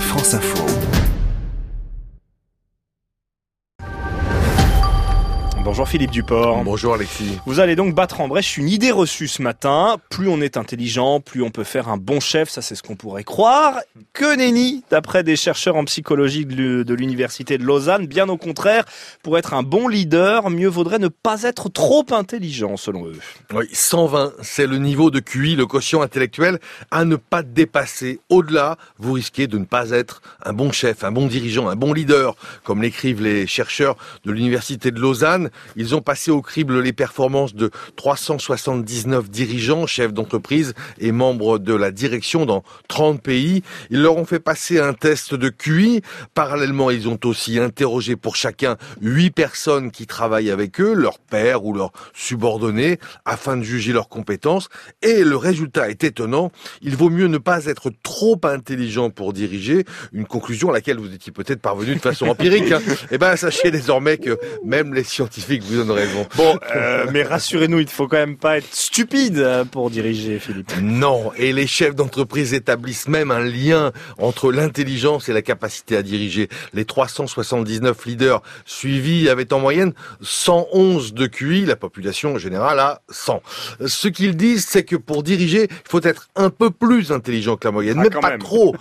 [0.00, 0.95] France Info.
[5.66, 6.62] Bonjour Philippe Duport.
[6.62, 7.40] Bonjour Alexis.
[7.44, 9.96] Vous allez donc battre en brèche une idée reçue ce matin.
[10.10, 12.94] Plus on est intelligent, plus on peut faire un bon chef, ça c'est ce qu'on
[12.94, 13.80] pourrait croire.
[14.12, 18.06] Que nenni, d'après des chercheurs en psychologie de l'université de Lausanne.
[18.06, 18.84] Bien au contraire,
[19.24, 23.18] pour être un bon leader, mieux vaudrait ne pas être trop intelligent selon eux.
[23.52, 26.60] Oui, 120, c'est le niveau de QI, le quotient intellectuel
[26.92, 28.20] à ne pas dépasser.
[28.28, 31.92] Au-delà, vous risquez de ne pas être un bon chef, un bon dirigeant, un bon
[31.92, 35.50] leader, comme l'écrivent les chercheurs de l'université de Lausanne.
[35.76, 41.74] Ils ont passé au crible les performances de 379 dirigeants, chefs d'entreprise et membres de
[41.74, 43.62] la direction dans 30 pays.
[43.90, 46.02] Ils leur ont fait passer un test de QI.
[46.34, 51.64] Parallèlement, ils ont aussi interrogé pour chacun 8 personnes qui travaillent avec eux, leur père
[51.64, 54.68] ou leurs subordonnés, afin de juger leurs compétences.
[55.02, 56.50] Et le résultat est étonnant.
[56.82, 59.84] Il vaut mieux ne pas être trop intelligent pour diriger.
[60.12, 62.70] Une conclusion à laquelle vous étiez peut-être parvenu de façon empirique.
[62.72, 62.80] Hein.
[63.10, 66.26] Eh ben, sachez désormais que même les scientifiques vous donne raison.
[66.36, 70.38] Bon, euh, mais rassurez-nous, il ne faut quand même pas être stupide euh, pour diriger,
[70.38, 70.72] Philippe.
[70.80, 76.02] Non, et les chefs d'entreprise établissent même un lien entre l'intelligence et la capacité à
[76.02, 76.48] diriger.
[76.72, 83.00] Les 379 leaders suivis avaient en moyenne 111 de QI, la population en général a
[83.10, 83.42] 100.
[83.86, 87.68] Ce qu'ils disent, c'est que pour diriger, il faut être un peu plus intelligent que
[87.68, 88.74] la moyenne, ah, mais pas trop.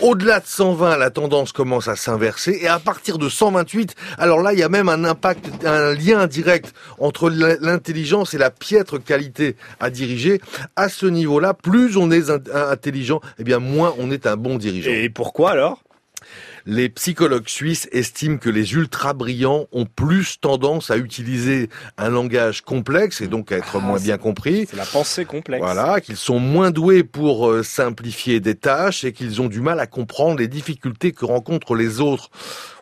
[0.00, 4.52] Au-delà de 120, la tendance commence à s'inverser, et à partir de 128, alors là,
[4.52, 9.56] il y a même un impact, un lien indirect entre l'intelligence et la piètre qualité
[9.78, 10.40] à diriger.
[10.76, 14.90] À ce niveau-là, plus on est intelligent, eh bien moins on est un bon dirigeant.
[14.90, 15.82] Et pourquoi alors?
[16.66, 22.62] Les psychologues suisses estiment que les ultra brillants ont plus tendance à utiliser un langage
[22.62, 24.66] complexe et donc à être ah, moins bien compris.
[24.68, 25.62] C'est la pensée complexe.
[25.62, 29.80] Voilà, qu'ils sont moins doués pour euh, simplifier des tâches et qu'ils ont du mal
[29.80, 32.30] à comprendre les difficultés que rencontrent les autres.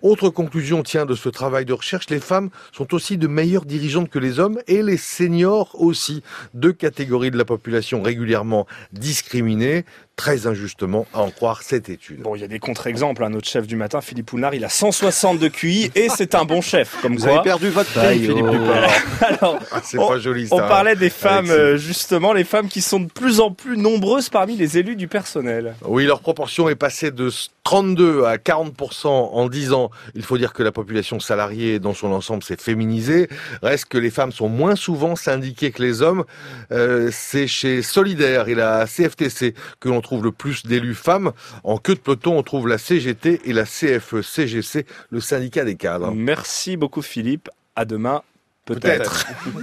[0.02, 4.10] Autre conclusion tient de ce travail de recherche, les femmes sont aussi de meilleures dirigeantes
[4.10, 6.22] que les hommes et les seniors aussi,
[6.54, 9.84] deux catégories de la population régulièrement discriminées
[10.18, 12.22] très injustement à en croire cette étude.
[12.22, 13.22] Bon, il y a des contre-exemples.
[13.22, 13.30] Hein.
[13.30, 16.60] Notre chef du matin, Philippe Poulard, il a 160 de QI et c'est un bon
[16.60, 16.96] chef.
[17.00, 19.24] Comme Vous avez perdu votre taille, Philippe oh.
[19.24, 20.56] Alors, ah, c'est pas joli ça.
[20.56, 24.30] On parlait des femmes, euh, justement, les femmes qui sont de plus en plus nombreuses
[24.30, 25.74] parmi les élus du personnel.
[25.84, 27.30] Oui, leur proportion est passée de
[27.68, 29.90] 32 à 40% en 10 ans.
[30.14, 33.28] Il faut dire que la population salariée dans son ensemble s'est féminisée.
[33.62, 36.24] Reste que les femmes sont moins souvent syndiquées que les hommes.
[36.72, 41.32] Euh, c'est chez Solidaire et la CFTC que l'on trouve le plus d'élus femmes.
[41.62, 46.10] En queue de peloton, on trouve la CGT et la CFE-CGC, le syndicat des cadres.
[46.10, 47.50] Merci beaucoup Philippe.
[47.76, 48.22] À demain,
[48.64, 49.26] peut-être.